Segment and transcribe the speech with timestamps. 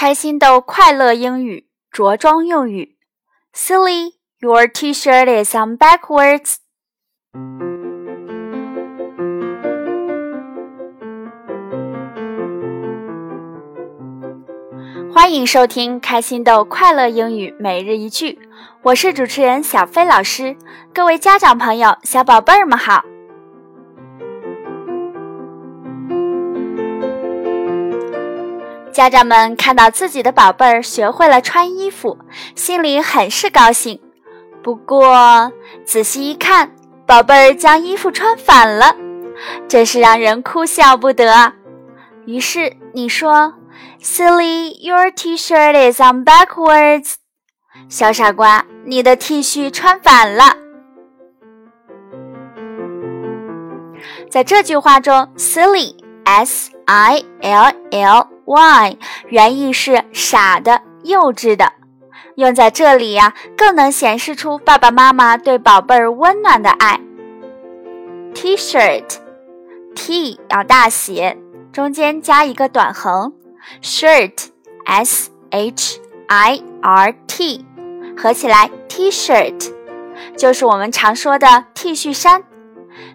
[0.00, 2.96] 开心豆快乐英语着装用语
[3.54, 6.54] ：Silly, your T-shirt is on backwards.
[15.12, 18.38] 欢迎收听开心豆快乐英语每日一句，
[18.84, 20.56] 我是主持人小飞老师。
[20.94, 23.04] 各位家长朋友、小宝贝儿们好！
[29.00, 32.18] 家长们看到自己的宝贝儿学会了穿衣服，
[32.54, 33.98] 心里很是高兴。
[34.62, 35.50] 不过
[35.86, 36.70] 仔细一看，
[37.06, 38.94] 宝贝儿将衣服穿反了，
[39.66, 41.54] 真是让人哭笑不得。
[42.26, 43.54] 于是你说
[44.02, 47.14] ：“Silly, your T-shirt is on backwards。”
[47.88, 50.58] 小傻瓜，你的 T 恤穿反了。
[54.28, 58.39] 在这句话中，“silly”（s i l l）。
[58.50, 58.96] Why
[59.28, 61.72] 原意是傻的、幼稚的，
[62.34, 67.00] 用在这里呀，更能显示出爸爸妈妈对宝贝儿温暖的爱。
[68.34, 71.38] T-shirt，T 要大写，
[71.72, 73.32] 中间加一个短横
[73.80, 77.64] ，shirt，S H I R T，
[78.16, 79.72] 合起来 T-shirt，
[80.36, 82.42] 就是我们常说的 T 恤衫。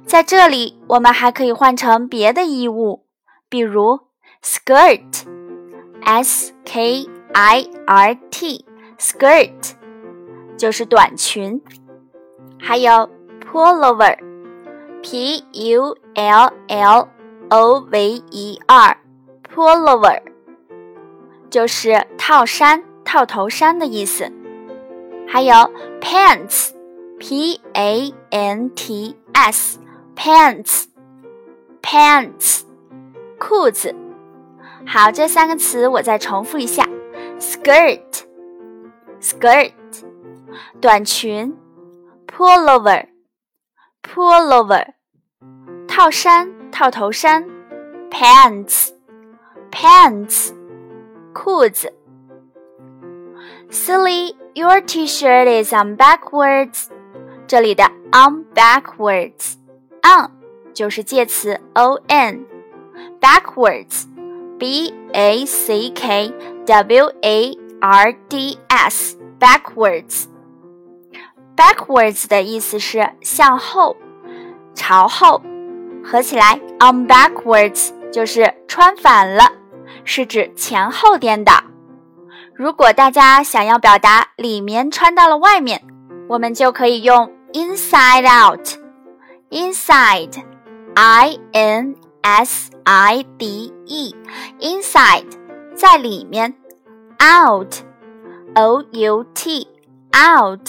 [0.06, 3.04] 在这里，我们还可以换成别的衣物，
[3.50, 4.06] 比如。
[4.46, 5.26] Skirt,
[6.06, 8.64] s k i r t,
[9.00, 9.74] skirt
[10.56, 11.60] 就是短裙。
[12.60, 13.10] 还有
[13.42, 14.16] pullover,
[15.02, 17.08] p u l l
[17.50, 18.98] o v e r,
[19.52, 20.22] pullover
[21.50, 24.32] 就是套衫、套头衫的意思。
[25.28, 25.54] 还有
[26.00, 26.70] pants,
[27.18, 29.80] p a n t s,
[30.16, 30.86] pants,
[31.82, 32.62] pants
[33.40, 34.05] 裤子。
[34.87, 36.87] 好，这三个词我再重复一下：
[37.39, 39.73] skirt，skirt，
[40.81, 41.53] 短裙；
[42.27, 44.87] pullover，pullover，
[45.87, 47.45] 套衫、套头衫；
[48.11, 50.53] pants，pants，
[51.33, 51.93] 裤子。
[53.71, 56.89] Silly, your T-shirt is on backwards。
[57.47, 60.31] 这里的 on backwards，on
[60.75, 64.09] 就是介词 on，backwards。
[64.59, 66.33] B A C K
[66.67, 70.25] W A R D S backwards
[71.57, 73.97] backwards 的意思是向后、
[74.75, 75.43] 朝后，
[76.05, 79.53] 合起来 on backwards 就是穿反了，
[80.05, 81.53] 是指前后颠倒。
[82.55, 85.83] 如果大家想要表达里面穿到了外面，
[86.29, 88.69] 我们就可以用 inside out
[89.51, 90.43] inside
[90.95, 95.28] I N S I D E，inside
[95.76, 96.56] 在里面
[97.22, 100.68] ，out，O U T，out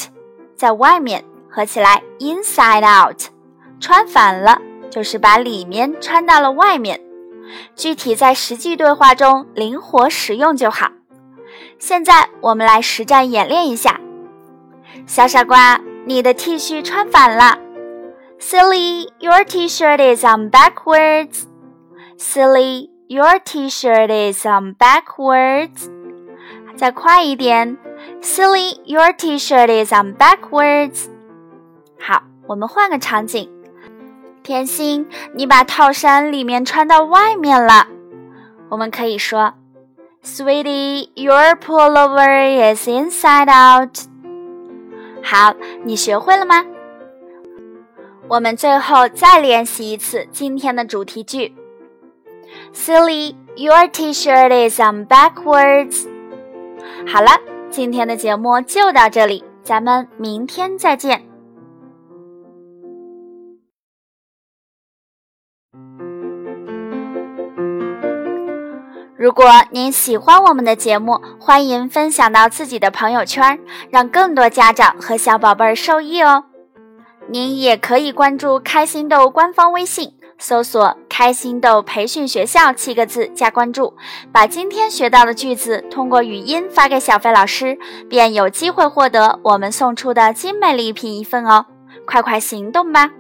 [0.55, 3.23] 在外面，合起来 inside out，
[3.81, 7.01] 穿反了就是把里面穿到了外面。
[7.75, 10.91] 具体在实际对话中灵活使用就好。
[11.79, 13.99] 现在我们来实战演练一下。
[15.07, 17.59] 小傻瓜，你的 T 恤穿反了。
[18.40, 21.46] Silly, your T-shirt is on backwards.
[22.18, 25.90] Silly, your T-shirt is on backwards.
[26.76, 27.78] 再快一点，
[28.22, 31.08] Silly, your T-shirt is on backwards.
[32.00, 33.50] 好，我们换个场景。
[34.42, 37.88] 甜心，你把套衫里面穿到外面了。
[38.70, 39.54] 我们可以说，
[40.24, 44.00] Sweetie, your pullover is inside out.
[45.24, 45.54] 好，
[45.84, 46.66] 你学会了吗？
[48.29, 51.55] 我们最后再练习一次今天的主题句。
[52.75, 56.09] Silly, your T-shirt is on backwards。
[57.07, 57.31] 好了，
[57.71, 61.23] 今天的节目就到这里，咱们明天再见。
[69.17, 73.59] 如果您喜欢我们的节目，欢迎分享到自己的朋友圈，
[73.91, 76.45] 让更多家长和小宝贝儿受益哦。
[77.29, 83.95] 您也可以关注开心豆官方微信，搜索“开心豆培训学校”七个字加关注，
[84.31, 87.77] 把今天学到的句子通过语音发给小飞老师，
[88.09, 91.67] 便有机会获得我们送出的精美礼品一份哦！
[92.07, 93.11] 快快行动吧！